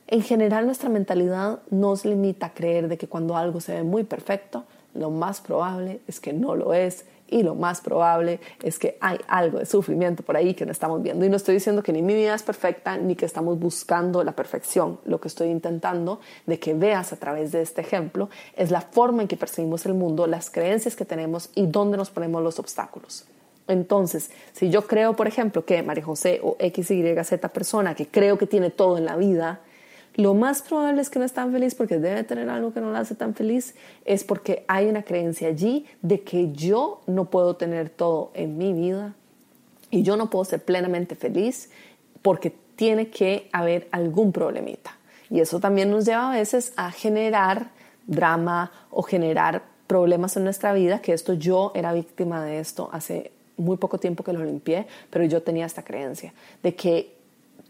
En 0.07 0.21
general 0.21 0.67
nuestra 0.67 0.91
mentalidad 0.91 1.61
nos 1.71 2.05
limita 2.05 2.47
a 2.47 2.53
creer 2.53 2.89
de 2.89 2.99
que 2.99 3.09
cuando 3.09 3.39
algo 3.39 3.63
se 3.63 3.73
ve 3.73 3.83
muy 3.85 4.05
perfecto, 4.05 4.65
lo 4.93 5.11
más 5.11 5.41
probable 5.41 6.01
es 6.09 6.21
que 6.21 6.35
no 6.35 6.57
lo 6.57 6.75
es 6.75 7.07
y 7.29 7.43
lo 7.43 7.55
más 7.55 7.81
probable 7.81 8.41
es 8.63 8.79
que 8.79 8.97
hay 9.01 9.19
algo 9.27 9.59
de 9.59 9.67
sufrimiento 9.67 10.23
por 10.23 10.37
ahí 10.37 10.55
que 10.55 10.67
no 10.67 10.73
estamos 10.73 11.03
viendo. 11.03 11.25
Y 11.25 11.29
no 11.29 11.37
estoy 11.37 11.55
diciendo 11.55 11.83
que 11.83 11.93
ni 11.93 12.03
mi 12.03 12.15
vida 12.15 12.35
es 12.35 12.43
perfecta 12.43 12.97
ni 12.97 13.17
que 13.17 13.27
estamos 13.27 13.59
buscando 13.59 14.23
la 14.23 14.33
perfección. 14.33 15.01
Lo 15.05 15.21
que 15.21 15.29
estoy 15.29 15.49
intentando 15.49 16.21
de 16.47 16.59
que 16.59 16.75
veas 16.75 17.13
a 17.13 17.17
través 17.17 17.53
de 17.53 17.63
este 17.63 17.81
ejemplo 17.81 18.29
es 18.57 18.71
la 18.71 18.81
forma 18.81 19.23
en 19.23 19.29
que 19.29 19.37
percibimos 19.37 19.87
el 19.87 19.95
mundo, 19.95 20.27
las 20.27 20.51
creencias 20.51 20.97
que 20.97 21.05
tenemos 21.05 21.51
y 21.55 21.67
dónde 21.67 21.97
nos 21.97 22.11
ponemos 22.11 22.43
los 22.43 22.59
obstáculos. 22.59 23.25
Entonces, 23.67 24.31
si 24.53 24.71
yo 24.71 24.87
creo, 24.87 25.17
por 25.17 25.27
ejemplo, 25.27 25.65
que 25.65 25.83
María 25.83 26.05
José 26.05 26.41
o 26.43 26.57
X, 26.59 26.91
Y, 26.91 27.25
Z 27.25 27.49
persona 27.49 27.95
que 27.95 28.07
creo 28.07 28.37
que 28.37 28.47
tiene 28.47 28.71
todo 28.71 28.99
en 28.99 29.07
la 29.07 29.17
vida, 29.17 29.61
lo 30.15 30.35
más 30.35 30.63
probable 30.63 31.01
es 31.01 31.11
que 31.11 31.19
no 31.19 31.25
es 31.25 31.33
tan 31.33 31.53
feliz 31.53 31.75
porque 31.75 31.99
debe 31.99 32.23
tener 32.23 32.49
algo 32.49 32.73
que 32.73 32.81
no 32.81 32.91
la 32.91 33.01
hace 33.01 33.15
tan 33.15 33.35
feliz, 33.35 33.75
es 34.05 34.23
porque 34.23 34.65
hay 34.69 34.87
una 34.87 35.03
creencia 35.03 35.49
allí 35.49 35.87
de 36.03 36.23
que 36.23 36.53
yo 36.53 37.01
no 37.07 37.27
puedo 37.27 37.57
tener 37.57 37.91
todo 37.91 38.31
en 38.35 38.57
mi 38.57 38.73
vida 38.73 39.15
y 39.91 40.03
yo 40.03 40.17
no 40.17 40.31
puedo 40.31 40.45
ser 40.45 40.65
plenamente 40.65 41.17
feliz 41.17 41.71
porque 42.23 42.55
tiene 42.77 43.09
que 43.09 43.49
haber 43.53 43.89
algún 43.91 44.33
problemita. 44.33 44.97
Y 45.31 45.41
eso 45.41 45.59
también 45.59 45.91
nos 45.91 46.05
lleva 46.05 46.33
a 46.33 46.37
veces 46.37 46.73
a 46.77 46.91
generar 46.93 47.71
drama 48.07 48.71
o 48.91 49.03
generar 49.03 49.63
problemas 49.87 50.37
en 50.37 50.45
nuestra 50.45 50.73
vida, 50.73 51.01
que 51.01 51.13
esto 51.13 51.35
yo 51.35 51.73
era 51.75 51.93
víctima 51.93 52.45
de 52.45 52.59
esto 52.59 52.89
hace 52.93 53.33
muy 53.57 53.77
poco 53.77 53.99
tiempo 53.99 54.25
que 54.25 54.33
lo 54.33 54.45
limpié, 54.45 54.87
pero 55.11 55.25
yo 55.25 55.43
tenía 55.43 55.67
esta 55.67 55.83
creencia 55.83 56.33
de 56.63 56.75
que 56.75 57.17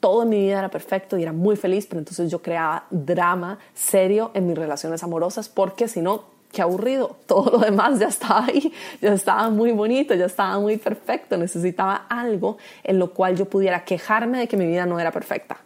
todo 0.04 0.24
en 0.24 0.28
mi 0.28 0.38
vida 0.38 0.58
era 0.58 0.68
perfecto 0.68 1.16
y 1.16 1.22
era 1.22 1.32
muy 1.32 1.56
feliz, 1.56 1.86
pero 1.86 1.98
entonces 1.98 2.30
yo 2.30 2.42
creaba 2.42 2.84
drama 2.90 3.58
serio 3.72 4.32
en 4.34 4.46
mis 4.46 4.54
relaciones 4.54 5.02
amorosas 5.02 5.48
porque 5.48 5.88
si 5.88 6.02
no, 6.02 6.24
qué 6.52 6.60
aburrido, 6.60 7.16
todo 7.26 7.52
lo 7.52 7.58
demás 7.58 7.98
ya 7.98 8.08
estaba 8.08 8.44
ahí, 8.44 8.70
ya 9.00 9.14
estaba 9.14 9.48
muy 9.48 9.72
bonito, 9.72 10.12
ya 10.12 10.26
estaba 10.26 10.58
muy 10.58 10.76
perfecto, 10.76 11.38
necesitaba 11.38 12.04
algo 12.10 12.58
en 12.82 12.98
lo 12.98 13.12
cual 13.14 13.34
yo 13.34 13.46
pudiera 13.46 13.86
quejarme 13.86 14.40
de 14.40 14.46
que 14.46 14.58
mi 14.58 14.66
vida 14.66 14.84
no 14.84 15.00
era 15.00 15.10
perfecta. 15.10 15.56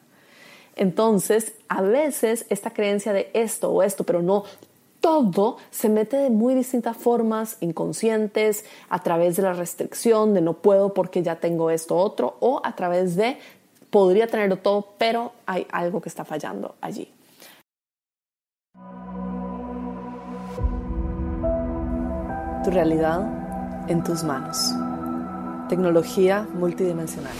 Entonces, 0.76 1.54
a 1.66 1.82
veces 1.82 2.46
esta 2.48 2.70
creencia 2.70 3.12
de 3.12 3.32
esto 3.34 3.72
o 3.72 3.82
esto, 3.82 4.04
pero 4.04 4.22
no 4.22 4.44
todo 5.00 5.56
se 5.70 5.88
mete 5.88 6.16
de 6.16 6.30
muy 6.30 6.54
distintas 6.54 6.96
formas, 6.96 7.56
inconscientes, 7.60 8.64
a 8.88 9.02
través 9.02 9.36
de 9.36 9.42
la 9.42 9.52
restricción, 9.52 10.34
de 10.34 10.40
no 10.40 10.54
puedo 10.54 10.94
porque 10.94 11.22
ya 11.22 11.36
tengo 11.36 11.70
esto 11.70 11.96
otro, 11.96 12.36
o 12.40 12.60
a 12.64 12.76
través 12.76 13.16
de 13.16 13.38
podría 13.90 14.26
tenerlo 14.26 14.58
todo, 14.58 14.94
pero 14.98 15.32
hay 15.46 15.66
algo 15.70 16.00
que 16.00 16.08
está 16.08 16.24
fallando 16.24 16.76
allí. 16.80 17.12
Tu 22.64 22.70
realidad 22.70 23.86
en 23.88 24.02
tus 24.02 24.24
manos. 24.24 24.74
Tecnología 25.68 26.46
multidimensional. 26.54 27.32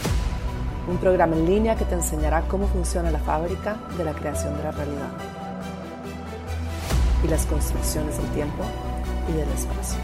Un 0.89 0.97
programa 0.97 1.35
en 1.35 1.45
línea 1.45 1.75
que 1.75 1.85
te 1.85 1.93
enseñará 1.95 2.41
cómo 2.47 2.67
funciona 2.67 3.11
la 3.11 3.19
fábrica 3.19 3.77
de 3.97 4.03
la 4.03 4.13
creación 4.13 4.57
de 4.57 4.63
la 4.63 4.71
realidad 4.71 5.11
y 7.23 7.27
las 7.27 7.45
construcciones 7.45 8.17
del 8.17 8.27
tiempo 8.31 8.63
y 9.29 9.33
del 9.33 9.49
espacio. 9.49 9.99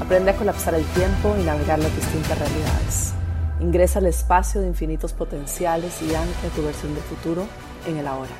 Aprende 0.00 0.30
a 0.30 0.36
colapsar 0.36 0.74
el 0.74 0.84
tiempo 0.86 1.34
y 1.38 1.44
navegar 1.44 1.78
las 1.78 1.94
distintas 1.94 2.38
realidades. 2.38 3.19
Ingresa 3.60 3.98
al 3.98 4.06
espacio 4.06 4.62
de 4.62 4.68
infinitos 4.68 5.12
potenciales 5.12 6.00
y 6.00 6.14
ancla 6.14 6.48
tu 6.56 6.62
versión 6.62 6.94
de 6.94 7.02
futuro 7.02 7.46
en 7.86 7.98
el 7.98 8.06
ahora. 8.06 8.30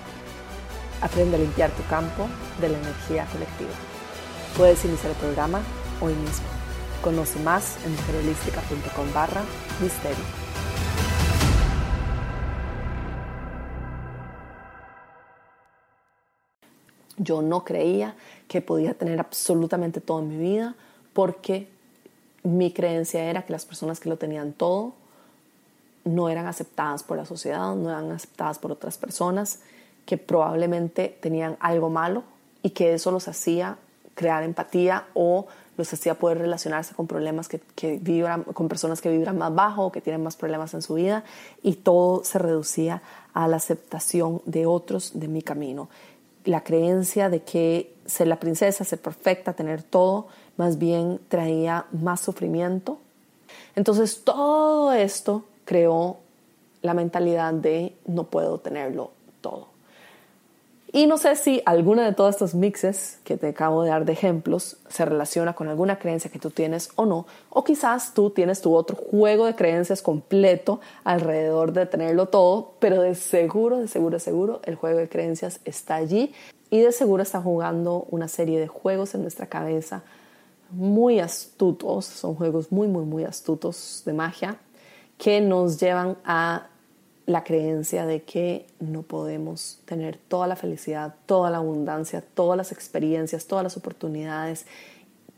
Aprende 1.02 1.36
a 1.36 1.38
limpiar 1.38 1.70
tu 1.72 1.82
campo 1.90 2.26
de 2.58 2.70
la 2.70 2.78
energía 2.78 3.26
colectiva. 3.26 3.70
Puedes 4.56 4.82
iniciar 4.86 5.12
el 5.12 5.18
programa 5.18 5.60
hoy 6.00 6.14
mismo. 6.14 6.46
Conoce 7.02 7.38
más 7.40 7.76
en 7.84 7.92
mujerholística.com 7.92 9.12
barra 9.12 9.42
misterio. 9.82 10.24
Yo 17.18 17.42
no 17.42 17.62
creía 17.62 18.14
que 18.48 18.62
podía 18.62 18.94
tener 18.94 19.20
absolutamente 19.20 20.00
todo 20.00 20.20
en 20.20 20.28
mi 20.30 20.38
vida 20.38 20.74
porque 21.12 21.68
mi 22.42 22.72
creencia 22.72 23.24
era 23.24 23.44
que 23.44 23.52
las 23.52 23.66
personas 23.66 24.00
que 24.00 24.08
lo 24.08 24.16
tenían 24.16 24.54
todo 24.54 24.94
no 26.04 26.28
eran 26.28 26.46
aceptadas 26.46 27.02
por 27.02 27.16
la 27.16 27.24
sociedad, 27.24 27.74
no 27.74 27.90
eran 27.90 28.10
aceptadas 28.10 28.58
por 28.58 28.72
otras 28.72 28.98
personas, 28.98 29.60
que 30.06 30.18
probablemente 30.18 31.16
tenían 31.20 31.56
algo 31.60 31.90
malo 31.90 32.24
y 32.62 32.70
que 32.70 32.94
eso 32.94 33.10
los 33.10 33.28
hacía 33.28 33.78
crear 34.14 34.42
empatía 34.42 35.06
o 35.14 35.46
los 35.76 35.92
hacía 35.92 36.14
poder 36.14 36.38
relacionarse 36.38 36.94
con 36.94 37.06
problemas 37.06 37.48
que, 37.48 37.60
que 37.74 38.00
con 38.52 38.68
personas 38.68 39.00
que 39.00 39.10
vibran 39.10 39.38
más 39.38 39.54
bajo 39.54 39.86
o 39.86 39.92
que 39.92 40.00
tienen 40.00 40.22
más 40.22 40.36
problemas 40.36 40.74
en 40.74 40.82
su 40.82 40.94
vida 40.94 41.24
y 41.62 41.76
todo 41.76 42.22
se 42.24 42.38
reducía 42.38 43.02
a 43.32 43.48
la 43.48 43.56
aceptación 43.56 44.42
de 44.44 44.66
otros 44.66 45.12
de 45.18 45.28
mi 45.28 45.42
camino. 45.42 45.88
La 46.44 46.62
creencia 46.64 47.30
de 47.30 47.42
que 47.42 47.94
ser 48.04 48.26
la 48.26 48.40
princesa, 48.40 48.84
ser 48.84 49.00
perfecta, 49.00 49.52
tener 49.52 49.82
todo, 49.82 50.26
más 50.56 50.78
bien 50.78 51.20
traía 51.28 51.86
más 51.92 52.20
sufrimiento. 52.20 52.98
Entonces 53.74 54.22
todo 54.24 54.92
esto 54.92 55.44
creó 55.70 56.16
la 56.82 56.94
mentalidad 56.94 57.54
de 57.54 57.94
no 58.04 58.24
puedo 58.24 58.58
tenerlo 58.58 59.12
todo. 59.40 59.68
Y 60.92 61.06
no 61.06 61.16
sé 61.16 61.36
si 61.36 61.62
alguna 61.64 62.04
de 62.04 62.12
todos 62.12 62.34
estos 62.34 62.56
mixes 62.56 63.20
que 63.22 63.36
te 63.36 63.46
acabo 63.46 63.84
de 63.84 63.90
dar 63.90 64.04
de 64.04 64.12
ejemplos 64.12 64.78
se 64.88 65.04
relaciona 65.04 65.52
con 65.52 65.68
alguna 65.68 66.00
creencia 66.00 66.28
que 66.28 66.40
tú 66.40 66.50
tienes 66.50 66.88
o 66.96 67.06
no, 67.06 67.24
o 67.50 67.62
quizás 67.62 68.14
tú 68.14 68.30
tienes 68.30 68.62
tu 68.62 68.74
otro 68.74 68.96
juego 68.96 69.46
de 69.46 69.54
creencias 69.54 70.02
completo 70.02 70.80
alrededor 71.04 71.72
de 71.72 71.86
tenerlo 71.86 72.26
todo, 72.26 72.72
pero 72.80 73.00
de 73.00 73.14
seguro, 73.14 73.78
de 73.78 73.86
seguro, 73.86 74.14
de 74.14 74.20
seguro 74.20 74.60
el 74.64 74.74
juego 74.74 74.98
de 74.98 75.08
creencias 75.08 75.60
está 75.64 75.94
allí 75.94 76.34
y 76.68 76.80
de 76.80 76.90
seguro 76.90 77.22
está 77.22 77.40
jugando 77.40 78.08
una 78.10 78.26
serie 78.26 78.58
de 78.58 78.66
juegos 78.66 79.14
en 79.14 79.22
nuestra 79.22 79.46
cabeza 79.46 80.02
muy 80.70 81.20
astutos, 81.20 82.06
son 82.06 82.34
juegos 82.34 82.72
muy, 82.72 82.88
muy, 82.88 83.04
muy 83.04 83.22
astutos 83.22 84.02
de 84.04 84.14
magia 84.14 84.58
que 85.20 85.42
nos 85.42 85.78
llevan 85.78 86.16
a 86.24 86.68
la 87.26 87.44
creencia 87.44 88.06
de 88.06 88.22
que 88.22 88.66
no 88.80 89.02
podemos 89.02 89.78
tener 89.84 90.16
toda 90.16 90.46
la 90.46 90.56
felicidad, 90.56 91.14
toda 91.26 91.50
la 91.50 91.58
abundancia, 91.58 92.22
todas 92.22 92.56
las 92.56 92.72
experiencias, 92.72 93.46
todas 93.46 93.62
las 93.62 93.76
oportunidades, 93.76 94.64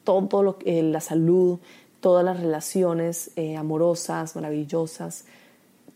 todo 0.05 0.45
lo, 0.45 0.59
eh, 0.65 0.85
la 0.85 1.01
salud, 1.01 1.59
todas 2.01 2.25
las 2.25 2.39
relaciones 2.39 3.33
eh, 3.35 3.57
amorosas, 3.57 4.37
maravillosas 4.37 5.25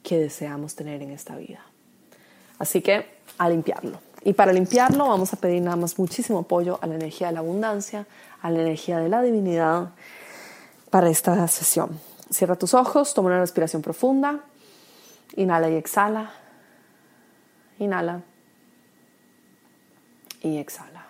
que 0.03 0.19
deseamos 0.19 0.75
tener 0.75 1.01
en 1.03 1.13
esta 1.13 1.37
vida. 1.37 1.65
Así 2.59 2.83
que 2.83 3.07
a 3.39 3.49
limpiarlo. 3.49 4.01
Y 4.25 4.33
para 4.33 4.53
limpiarlo 4.53 5.07
vamos 5.07 5.33
a 5.33 5.37
pedir 5.37 5.63
nada 5.63 5.77
más 5.77 5.97
muchísimo 5.97 6.41
apoyo 6.41 6.81
a 6.83 6.89
la 6.89 6.97
energía 6.97 7.29
de 7.29 7.35
la 7.35 7.41
abundancia, 7.41 8.09
a 8.43 8.51
la 8.51 8.63
energía 8.63 8.99
de 8.99 9.09
la 9.09 9.23
divinidad 9.23 9.91
para 10.91 11.09
esta 11.09 11.47
sesión. 11.47 12.16
Cierra 12.31 12.57
tus 12.57 12.75
ojos, 12.75 13.15
toma 13.15 13.29
una 13.29 13.41
respiración 13.41 13.83
profunda. 13.83 14.45
Inhala 15.37 15.71
y 15.71 15.75
exhala. 15.75 16.33
Inhala 17.79 18.23
y 20.43 20.59
exhala. 20.59 21.07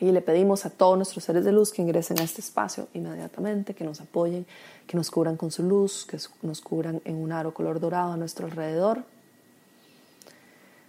Y 0.00 0.10
le 0.12 0.20
pedimos 0.20 0.66
a 0.66 0.70
todos 0.70 0.96
nuestros 0.96 1.24
seres 1.24 1.44
de 1.44 1.52
luz 1.52 1.72
que 1.72 1.82
ingresen 1.82 2.18
a 2.18 2.24
este 2.24 2.40
espacio 2.40 2.88
inmediatamente, 2.94 3.74
que 3.74 3.84
nos 3.84 4.00
apoyen, 4.00 4.44
que 4.86 4.96
nos 4.96 5.10
cubran 5.10 5.36
con 5.36 5.50
su 5.50 5.62
luz, 5.62 6.04
que 6.04 6.18
nos 6.42 6.60
cubran 6.60 7.00
en 7.04 7.16
un 7.16 7.32
aro 7.32 7.54
color 7.54 7.80
dorado 7.80 8.12
a 8.12 8.16
nuestro 8.16 8.46
alrededor. 8.46 9.04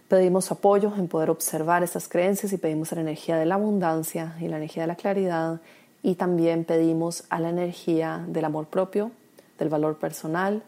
Pedimos 0.08 0.50
apoyo 0.50 0.92
en 0.96 1.08
poder 1.08 1.30
observar 1.30 1.82
estas 1.82 2.08
creencias 2.08 2.52
y 2.52 2.58
pedimos 2.58 2.92
la 2.92 3.00
energía 3.00 3.36
de 3.36 3.46
la 3.46 3.54
abundancia 3.54 4.36
y 4.40 4.48
la 4.48 4.56
energía 4.56 4.82
de 4.82 4.88
la 4.88 4.96
claridad 4.96 5.60
y 6.06 6.14
también 6.14 6.64
pedimos 6.64 7.24
a 7.30 7.40
la 7.40 7.48
energía 7.48 8.24
del 8.28 8.44
amor 8.44 8.66
propio, 8.66 9.10
del 9.58 9.68
valor 9.68 9.96
personal, 9.96 10.62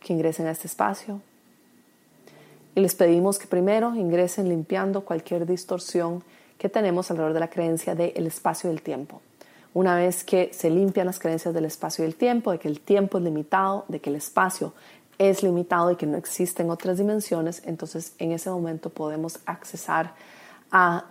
que 0.00 0.14
ingresen 0.14 0.46
a 0.46 0.52
este 0.52 0.68
espacio. 0.68 1.20
Y 2.74 2.80
les 2.80 2.94
pedimos 2.94 3.38
que 3.38 3.46
primero 3.46 3.94
ingresen 3.94 4.48
limpiando 4.48 5.02
cualquier 5.02 5.44
distorsión 5.44 6.24
que 6.56 6.70
tenemos 6.70 7.10
alrededor 7.10 7.34
de 7.34 7.40
la 7.40 7.50
creencia 7.50 7.94
del 7.94 8.26
espacio 8.26 8.70
y 8.70 8.72
el 8.72 8.80
tiempo. 8.80 9.20
Una 9.74 9.96
vez 9.96 10.24
que 10.24 10.48
se 10.54 10.70
limpian 10.70 11.04
las 11.04 11.18
creencias 11.18 11.52
del 11.52 11.66
espacio 11.66 12.06
y 12.06 12.08
el 12.08 12.14
tiempo, 12.14 12.52
de 12.52 12.58
que 12.58 12.68
el 12.68 12.80
tiempo 12.80 13.18
es 13.18 13.24
limitado, 13.24 13.84
de 13.88 14.00
que 14.00 14.08
el 14.08 14.16
espacio 14.16 14.72
es 15.18 15.42
limitado 15.42 15.90
y 15.90 15.96
que 15.96 16.06
no 16.06 16.16
existen 16.16 16.70
otras 16.70 16.96
dimensiones, 16.96 17.60
entonces 17.66 18.14
en 18.18 18.32
ese 18.32 18.48
momento 18.48 18.88
podemos 18.88 19.40
accesar 19.44 20.14
a 20.70 21.04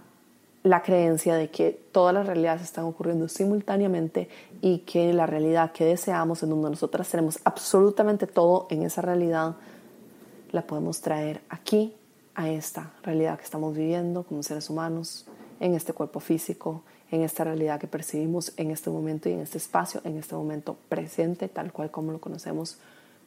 la 0.67 0.81
creencia 0.81 1.35
de 1.35 1.49
que 1.49 1.71
todas 1.91 2.13
las 2.13 2.25
realidades 2.25 2.61
están 2.61 2.85
ocurriendo 2.85 3.27
simultáneamente 3.29 4.27
y 4.61 4.79
que 4.79 5.13
la 5.13 5.25
realidad 5.25 5.71
que 5.71 5.85
deseamos, 5.85 6.43
en 6.43 6.49
donde 6.49 6.69
nosotras 6.71 7.09
tenemos 7.09 7.39
absolutamente 7.43 8.27
todo 8.27 8.67
en 8.69 8.83
esa 8.83 9.01
realidad, 9.01 9.55
la 10.51 10.61
podemos 10.63 11.01
traer 11.01 11.41
aquí, 11.49 11.93
a 12.35 12.49
esta 12.49 12.93
realidad 13.01 13.37
que 13.39 13.45
estamos 13.45 13.75
viviendo 13.75 14.21
como 14.21 14.43
seres 14.43 14.69
humanos, 14.69 15.25
en 15.59 15.73
este 15.73 15.93
cuerpo 15.93 16.19
físico, 16.19 16.83
en 17.09 17.23
esta 17.23 17.43
realidad 17.43 17.79
que 17.79 17.87
percibimos 17.87 18.53
en 18.57 18.69
este 18.69 18.91
momento 18.91 19.27
y 19.27 19.33
en 19.33 19.39
este 19.39 19.57
espacio, 19.57 20.01
en 20.03 20.17
este 20.17 20.35
momento 20.35 20.77
presente, 20.87 21.47
tal 21.47 21.73
cual 21.73 21.89
como 21.89 22.11
lo 22.11 22.21
conocemos 22.21 22.77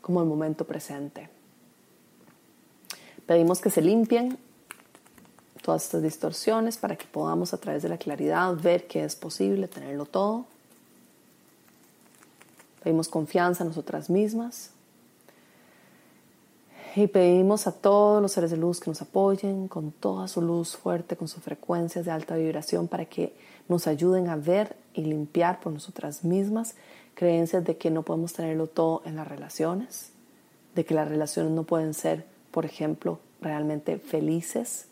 como 0.01 0.21
el 0.21 0.29
momento 0.29 0.65
presente. 0.65 1.29
Pedimos 3.27 3.61
que 3.61 3.71
se 3.71 3.83
limpien 3.83 4.39
todas 5.63 5.85
estas 5.85 6.03
distorsiones 6.03 6.77
para 6.77 6.97
que 6.97 7.07
podamos 7.07 7.53
a 7.55 7.59
través 7.59 7.83
de 7.83 7.89
la 7.89 7.99
claridad 7.99 8.55
ver 8.55 8.87
que 8.87 9.05
es 9.05 9.17
posible 9.17 9.69
tenerlo 9.69 10.07
todo. 10.07 10.47
Pedimos 12.83 13.09
confianza 13.09 13.63
en 13.63 13.69
nosotras 13.69 14.09
mismas. 14.11 14.71
Y 16.97 17.07
pedimos 17.07 17.69
a 17.69 17.73
todos 17.73 18.21
los 18.21 18.33
seres 18.33 18.51
de 18.51 18.57
luz 18.57 18.81
que 18.81 18.91
nos 18.91 19.01
apoyen 19.01 19.69
con 19.69 19.93
toda 19.93 20.27
su 20.27 20.43
luz 20.43 20.77
fuerte, 20.77 21.17
con 21.17 21.29
sus 21.29 21.43
frecuencias 21.43 22.05
de 22.05 22.11
alta 22.11 22.35
vibración, 22.35 22.89
para 22.89 23.05
que 23.05 23.33
nos 23.69 23.87
ayuden 23.87 24.29
a 24.29 24.35
ver 24.35 24.75
y 24.95 25.03
limpiar 25.03 25.61
por 25.61 25.73
nosotras 25.73 26.25
mismas 26.25 26.75
creencias 27.15 27.65
de 27.65 27.77
que 27.77 27.91
no 27.91 28.03
podemos 28.03 28.33
tenerlo 28.33 28.67
todo 28.67 29.03
en 29.05 29.15
las 29.15 29.29
relaciones, 29.29 30.11
de 30.75 30.85
que 30.85 30.95
las 30.95 31.09
relaciones 31.09 31.53
no 31.53 31.63
pueden 31.63 31.95
ser, 31.95 32.27
por 32.51 32.65
ejemplo, 32.65 33.21
realmente 33.41 33.99
felices, 33.99 34.87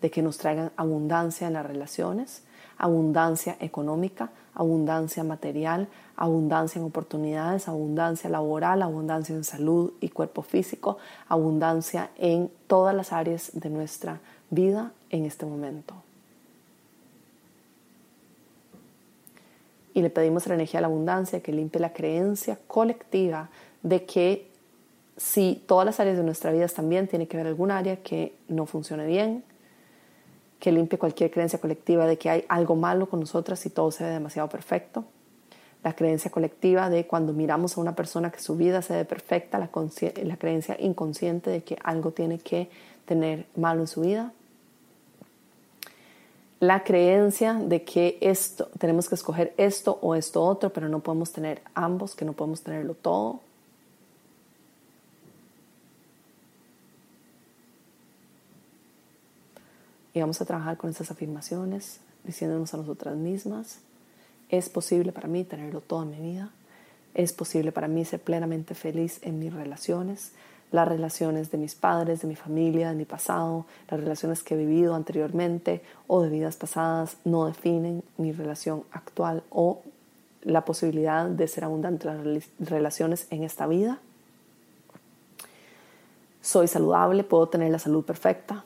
de 0.00 0.10
que 0.10 0.22
nos 0.22 0.38
traigan 0.38 0.72
abundancia 0.76 1.46
en 1.46 1.54
las 1.54 1.66
relaciones, 1.66 2.42
abundancia 2.78 3.56
económica, 3.60 4.30
abundancia 4.54 5.24
material, 5.24 5.88
abundancia 6.16 6.78
en 6.78 6.86
oportunidades, 6.86 7.68
abundancia 7.68 8.30
laboral, 8.30 8.82
abundancia 8.82 9.34
en 9.34 9.44
salud 9.44 9.92
y 10.00 10.08
cuerpo 10.08 10.42
físico, 10.42 10.98
abundancia 11.28 12.10
en 12.16 12.50
todas 12.66 12.94
las 12.94 13.12
áreas 13.12 13.50
de 13.54 13.70
nuestra 13.70 14.20
vida 14.50 14.92
en 15.10 15.24
este 15.24 15.46
momento. 15.46 15.94
Y 19.94 20.02
le 20.02 20.10
pedimos 20.10 20.46
la 20.46 20.54
energía 20.54 20.78
de 20.78 20.82
la 20.82 20.88
abundancia 20.88 21.42
que 21.42 21.52
limpie 21.52 21.80
la 21.80 21.92
creencia 21.92 22.58
colectiva 22.66 23.48
de 23.82 24.04
que 24.04 24.50
si 25.16 25.62
todas 25.66 25.86
las 25.86 26.00
áreas 26.00 26.18
de 26.18 26.22
nuestra 26.22 26.52
vida 26.52 26.68
también 26.68 27.08
tiene 27.08 27.26
que 27.26 27.38
haber 27.38 27.46
algún 27.46 27.70
área 27.70 27.96
que 28.02 28.34
no 28.48 28.66
funcione 28.66 29.06
bien, 29.06 29.42
que 30.58 30.72
limpie 30.72 30.98
cualquier 30.98 31.30
creencia 31.30 31.60
colectiva 31.60 32.06
de 32.06 32.16
que 32.18 32.30
hay 32.30 32.44
algo 32.48 32.76
malo 32.76 33.08
con 33.08 33.20
nosotras 33.20 33.64
y 33.66 33.70
todo 33.70 33.90
se 33.90 34.04
ve 34.04 34.10
demasiado 34.10 34.48
perfecto. 34.48 35.04
La 35.82 35.94
creencia 35.94 36.30
colectiva 36.30 36.90
de 36.90 37.06
cuando 37.06 37.32
miramos 37.32 37.76
a 37.76 37.80
una 37.80 37.94
persona 37.94 38.30
que 38.30 38.40
su 38.40 38.56
vida 38.56 38.82
se 38.82 38.94
ve 38.94 39.04
perfecta, 39.04 39.58
la, 39.58 39.70
la 40.24 40.36
creencia 40.36 40.76
inconsciente 40.80 41.50
de 41.50 41.62
que 41.62 41.76
algo 41.84 42.10
tiene 42.10 42.38
que 42.38 42.68
tener 43.04 43.46
malo 43.54 43.82
en 43.82 43.86
su 43.86 44.00
vida. 44.00 44.32
La 46.58 46.84
creencia 46.84 47.52
de 47.54 47.84
que 47.84 48.16
esto, 48.22 48.70
tenemos 48.78 49.08
que 49.08 49.14
escoger 49.14 49.52
esto 49.58 49.98
o 50.00 50.14
esto 50.14 50.42
otro, 50.42 50.70
pero 50.70 50.88
no 50.88 51.00
podemos 51.00 51.30
tener 51.30 51.60
ambos, 51.74 52.14
que 52.14 52.24
no 52.24 52.32
podemos 52.32 52.62
tenerlo 52.62 52.94
todo. 52.94 53.40
Y 60.16 60.20
vamos 60.20 60.40
a 60.40 60.46
trabajar 60.46 60.78
con 60.78 60.88
estas 60.88 61.10
afirmaciones, 61.10 62.00
diciéndonos 62.24 62.72
a 62.72 62.78
nosotras 62.78 63.16
mismas, 63.16 63.80
es 64.48 64.70
posible 64.70 65.12
para 65.12 65.28
mí 65.28 65.44
tenerlo 65.44 65.82
todo 65.82 66.04
en 66.04 66.10
mi 66.10 66.32
vida, 66.32 66.48
es 67.12 67.34
posible 67.34 67.70
para 67.70 67.86
mí 67.86 68.02
ser 68.06 68.20
plenamente 68.20 68.74
feliz 68.74 69.18
en 69.20 69.38
mis 69.38 69.52
relaciones, 69.52 70.32
las 70.72 70.88
relaciones 70.88 71.50
de 71.50 71.58
mis 71.58 71.74
padres, 71.74 72.22
de 72.22 72.28
mi 72.28 72.34
familia, 72.34 72.88
de 72.88 72.94
mi 72.94 73.04
pasado, 73.04 73.66
las 73.90 74.00
relaciones 74.00 74.42
que 74.42 74.54
he 74.54 74.56
vivido 74.56 74.94
anteriormente 74.94 75.82
o 76.06 76.22
de 76.22 76.30
vidas 76.30 76.56
pasadas 76.56 77.18
no 77.26 77.44
definen 77.44 78.02
mi 78.16 78.32
relación 78.32 78.84
actual 78.92 79.42
o 79.50 79.82
la 80.44 80.64
posibilidad 80.64 81.26
de 81.26 81.46
ser 81.46 81.64
abundante 81.64 82.08
en 82.08 82.32
las 82.32 82.48
relaciones 82.58 83.26
en 83.28 83.44
esta 83.44 83.66
vida. 83.66 84.00
Soy 86.40 86.68
saludable, 86.68 87.22
puedo 87.22 87.50
tener 87.50 87.70
la 87.70 87.78
salud 87.78 88.02
perfecta, 88.02 88.64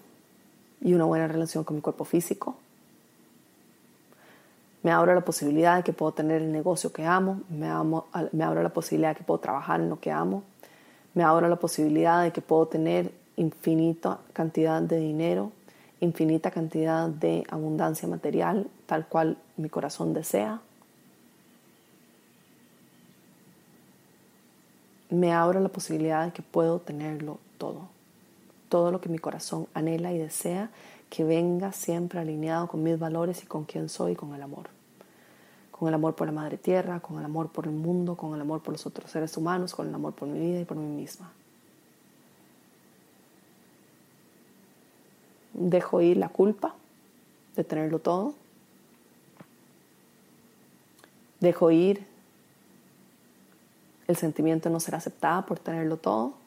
y 0.80 0.94
una 0.94 1.04
buena 1.04 1.28
relación 1.28 1.64
con 1.64 1.76
mi 1.76 1.82
cuerpo 1.82 2.04
físico. 2.04 2.56
Me 4.82 4.90
abro 4.90 5.14
la 5.14 5.20
posibilidad 5.20 5.76
de 5.76 5.82
que 5.82 5.92
puedo 5.92 6.12
tener 6.12 6.40
el 6.40 6.52
negocio 6.52 6.92
que 6.92 7.04
amo, 7.04 7.42
me, 7.50 7.68
amo, 7.68 8.06
me 8.32 8.44
abro 8.44 8.62
la 8.62 8.70
posibilidad 8.70 9.10
de 9.10 9.16
que 9.16 9.25
puedo 9.25 9.40
trabajar 9.40 9.80
en 9.80 9.90
lo 9.90 10.00
que 10.00 10.10
amo, 10.10 10.42
me 11.12 11.22
abro 11.22 11.49
la 11.49 11.56
posibilidad 11.56 12.22
de 12.22 12.32
que 12.32 12.40
puedo 12.40 12.66
tener 12.66 13.12
infinita 13.37 14.20
cantidad 14.32 14.80
de 14.80 14.99
dinero, 14.99 15.52
infinita 16.00 16.50
cantidad 16.50 17.08
de 17.08 17.44
abundancia 17.50 18.08
material, 18.08 18.68
tal 18.87 19.06
cual 19.06 19.37
mi 19.56 19.68
corazón 19.68 20.14
desea. 20.14 20.60
Me 25.10 25.32
abro 25.32 25.60
la 25.60 25.68
posibilidad 25.68 26.25
de 26.25 26.32
que 26.32 26.42
puedo 26.42 26.78
tenerlo 26.78 27.38
todo, 27.58 27.88
todo 28.71 28.91
lo 28.91 29.03
que 29.03 29.11
mi 29.11 29.19
corazón 29.19 29.67
anhela 29.75 30.12
y 30.12 30.19
desea, 30.19 30.71
que 31.11 31.25
venga 31.25 31.73
siempre 31.73 32.21
alineado 32.21 32.69
con 32.69 32.83
mis 32.83 32.99
valores 32.99 33.43
y 33.43 33.47
con 33.47 33.65
quién 33.65 33.91
soy 33.91 34.15
con 34.15 34.33
el 34.35 34.43
amor. 34.43 34.71
Con 35.73 35.89
el 35.89 35.95
amor 35.95 36.15
por 36.15 36.27
la 36.27 36.33
madre 36.33 36.57
tierra, 36.57 37.00
con 37.00 37.19
el 37.19 37.25
amor 37.25 37.50
por 37.50 37.67
el 37.67 37.73
mundo, 37.73 38.17
con 38.17 38.35
el 38.35 38.41
amor 38.41 38.62
por 38.62 38.73
los 38.73 38.87
otros 38.87 39.11
seres 39.11 39.37
humanos, 39.37 39.75
con 39.75 39.89
el 39.89 39.95
amor 39.95 40.15
por 40.15 40.29
mi 40.29 40.39
vida 40.39 40.61
y 40.61 40.65
por 40.65 40.77
mí 40.77 40.87
misma. 40.87 41.33
Dejo 45.53 46.00
ir 46.00 46.17
la 46.17 46.29
culpa 46.29 46.75
de 47.57 47.65
tenerlo 47.65 47.99
todo. 47.99 48.35
Dejo 51.41 51.71
ir 51.73 52.07
el 54.07 54.17
sentimiento 54.17 54.69
de 54.69 54.75
no 54.75 54.81
ser 54.81 54.95
aceptada 54.95 55.45
por 55.45 55.59
tenerlo 55.59 55.97
todo. 55.97 56.39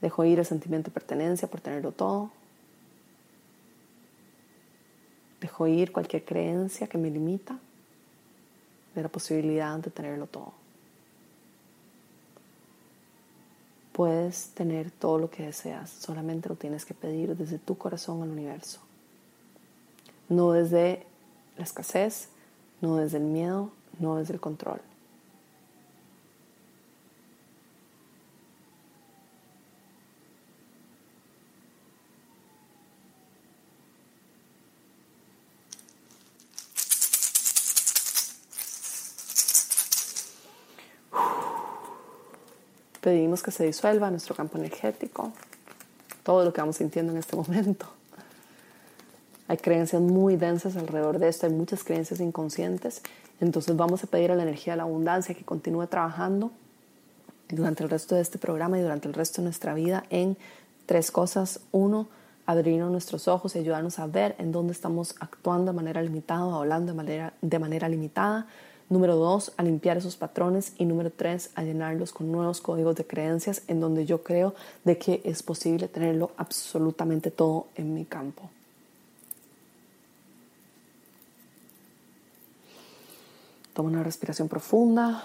Dejo 0.00 0.24
ir 0.24 0.38
el 0.38 0.46
sentimiento 0.46 0.90
de 0.90 0.94
pertenencia 0.94 1.48
por 1.48 1.60
tenerlo 1.60 1.92
todo. 1.92 2.30
Dejo 5.40 5.66
ir 5.66 5.92
cualquier 5.92 6.24
creencia 6.24 6.86
que 6.86 6.98
me 6.98 7.10
limita 7.10 7.58
de 8.94 9.02
la 9.02 9.08
posibilidad 9.08 9.78
de 9.78 9.90
tenerlo 9.90 10.26
todo. 10.26 10.52
Puedes 13.92 14.50
tener 14.50 14.90
todo 14.92 15.18
lo 15.18 15.30
que 15.30 15.46
deseas, 15.46 15.90
solamente 15.90 16.48
lo 16.48 16.54
tienes 16.54 16.84
que 16.84 16.94
pedir 16.94 17.36
desde 17.36 17.58
tu 17.58 17.76
corazón 17.76 18.22
al 18.22 18.30
universo. 18.30 18.80
No 20.28 20.52
desde 20.52 21.04
la 21.56 21.64
escasez, 21.64 22.28
no 22.80 22.96
desde 22.96 23.18
el 23.18 23.24
miedo, 23.24 23.72
no 23.98 24.16
desde 24.16 24.34
el 24.34 24.40
control. 24.40 24.80
Pedimos 43.08 43.42
que 43.42 43.50
se 43.50 43.64
disuelva 43.64 44.10
nuestro 44.10 44.34
campo 44.34 44.58
energético, 44.58 45.32
todo 46.22 46.44
lo 46.44 46.52
que 46.52 46.60
vamos 46.60 46.76
sintiendo 46.76 47.10
en 47.10 47.16
este 47.16 47.36
momento. 47.36 47.86
Hay 49.48 49.56
creencias 49.56 50.02
muy 50.02 50.36
densas 50.36 50.76
alrededor 50.76 51.18
de 51.18 51.28
esto, 51.28 51.46
hay 51.46 51.52
muchas 51.54 51.84
creencias 51.84 52.20
inconscientes. 52.20 53.00
Entonces 53.40 53.74
vamos 53.76 54.04
a 54.04 54.08
pedir 54.08 54.30
a 54.30 54.34
la 54.34 54.42
energía 54.42 54.74
de 54.74 54.76
la 54.76 54.82
abundancia 54.82 55.34
que 55.34 55.42
continúe 55.42 55.86
trabajando 55.86 56.50
durante 57.48 57.82
el 57.82 57.88
resto 57.88 58.14
de 58.14 58.20
este 58.20 58.36
programa 58.36 58.78
y 58.78 58.82
durante 58.82 59.08
el 59.08 59.14
resto 59.14 59.40
de 59.40 59.44
nuestra 59.44 59.72
vida 59.72 60.04
en 60.10 60.36
tres 60.84 61.10
cosas. 61.10 61.60
Uno, 61.72 62.08
abrirnos 62.44 62.90
nuestros 62.90 63.26
ojos 63.26 63.56
y 63.56 63.60
ayudarnos 63.60 63.98
a 64.00 64.06
ver 64.06 64.36
en 64.38 64.52
dónde 64.52 64.74
estamos 64.74 65.14
actuando 65.18 65.72
de 65.72 65.76
manera 65.76 66.02
limitada 66.02 66.44
o 66.44 66.56
hablando 66.56 66.92
de 66.92 66.96
manera, 66.98 67.32
de 67.40 67.58
manera 67.58 67.88
limitada. 67.88 68.48
Número 68.90 69.16
dos, 69.16 69.52
a 69.58 69.62
limpiar 69.62 69.98
esos 69.98 70.16
patrones. 70.16 70.72
Y 70.78 70.86
número 70.86 71.10
tres, 71.10 71.50
a 71.54 71.62
llenarlos 71.62 72.12
con 72.12 72.32
nuevos 72.32 72.60
códigos 72.60 72.96
de 72.96 73.06
creencias 73.06 73.62
en 73.68 73.80
donde 73.80 74.06
yo 74.06 74.22
creo 74.22 74.54
de 74.84 74.96
que 74.96 75.20
es 75.24 75.42
posible 75.42 75.88
tenerlo 75.88 76.30
absolutamente 76.36 77.30
todo 77.30 77.66
en 77.74 77.94
mi 77.94 78.06
campo. 78.06 78.50
Toma 83.74 83.90
una 83.90 84.02
respiración 84.02 84.48
profunda. 84.48 85.22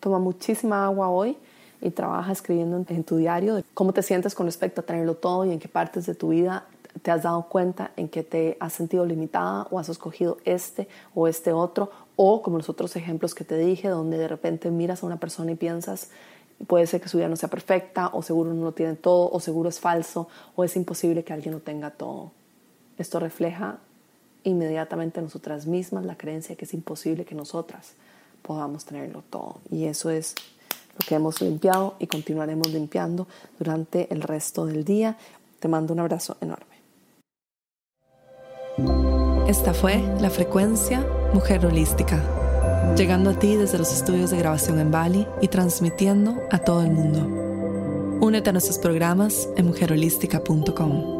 Toma 0.00 0.20
muchísima 0.20 0.84
agua 0.84 1.08
hoy 1.08 1.36
y 1.80 1.90
trabaja 1.90 2.32
escribiendo 2.32 2.84
en 2.88 3.04
tu 3.04 3.16
diario 3.16 3.62
cómo 3.74 3.92
te 3.92 4.02
sientes 4.02 4.34
con 4.34 4.46
respecto 4.46 4.80
a 4.80 4.84
tenerlo 4.84 5.14
todo 5.14 5.44
y 5.44 5.52
en 5.52 5.58
qué 5.58 5.68
partes 5.68 6.06
de 6.06 6.14
tu 6.14 6.30
vida 6.30 6.66
te 7.02 7.10
has 7.10 7.22
dado 7.22 7.42
cuenta 7.48 7.92
en 7.96 8.08
que 8.08 8.22
te 8.22 8.56
has 8.60 8.72
sentido 8.72 9.06
limitada 9.06 9.66
o 9.70 9.78
has 9.78 9.88
escogido 9.88 10.38
este 10.44 10.88
o 11.14 11.28
este 11.28 11.52
otro 11.52 11.90
o 12.16 12.42
como 12.42 12.58
los 12.58 12.68
otros 12.68 12.96
ejemplos 12.96 13.34
que 13.34 13.44
te 13.44 13.56
dije 13.56 13.88
donde 13.88 14.18
de 14.18 14.28
repente 14.28 14.70
miras 14.70 15.02
a 15.02 15.06
una 15.06 15.18
persona 15.18 15.52
y 15.52 15.54
piensas 15.54 16.10
puede 16.66 16.86
ser 16.86 17.00
que 17.00 17.08
su 17.08 17.18
vida 17.18 17.28
no 17.28 17.36
sea 17.36 17.48
perfecta 17.48 18.08
o 18.08 18.22
seguro 18.22 18.52
no 18.52 18.64
lo 18.64 18.72
tiene 18.72 18.96
todo 18.96 19.30
o 19.30 19.40
seguro 19.40 19.68
es 19.68 19.78
falso 19.78 20.28
o 20.56 20.64
es 20.64 20.74
imposible 20.76 21.22
que 21.22 21.32
alguien 21.32 21.54
no 21.54 21.60
tenga 21.60 21.90
todo. 21.90 22.32
Esto 22.98 23.20
refleja 23.20 23.78
inmediatamente 24.42 25.20
en 25.20 25.26
nosotras 25.26 25.66
mismas 25.66 26.04
la 26.04 26.16
creencia 26.16 26.56
que 26.56 26.64
es 26.64 26.74
imposible 26.74 27.24
que 27.24 27.34
nosotras 27.34 27.92
podamos 28.42 28.84
tenerlo 28.84 29.22
todo 29.30 29.60
y 29.70 29.84
eso 29.84 30.10
es 30.10 30.34
lo 30.98 31.06
que 31.06 31.14
hemos 31.14 31.40
limpiado 31.40 31.94
y 31.98 32.06
continuaremos 32.06 32.68
limpiando 32.70 33.26
durante 33.58 34.12
el 34.12 34.22
resto 34.22 34.66
del 34.66 34.84
día. 34.84 35.16
Te 35.60 35.68
mando 35.68 35.92
un 35.92 36.00
abrazo 36.00 36.36
enorme. 36.40 36.66
Esta 39.48 39.72
fue 39.72 40.02
la 40.20 40.30
frecuencia 40.30 41.06
Mujer 41.32 41.64
Holística, 41.64 42.22
llegando 42.96 43.30
a 43.30 43.38
ti 43.38 43.56
desde 43.56 43.78
los 43.78 43.92
estudios 43.92 44.30
de 44.30 44.38
grabación 44.38 44.78
en 44.78 44.90
Bali 44.90 45.26
y 45.40 45.48
transmitiendo 45.48 46.36
a 46.50 46.58
todo 46.58 46.82
el 46.82 46.90
mundo. 46.90 47.20
Únete 48.20 48.50
a 48.50 48.52
nuestros 48.52 48.78
programas 48.78 49.48
en 49.56 49.66
mujerholística.com. 49.66 51.17